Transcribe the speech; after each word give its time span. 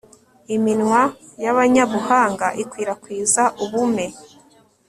iminwa 0.55 1.01
y'abanyabuhanga 1.43 2.47
ikwirakwiza 2.61 3.43
ubume. 3.63 4.05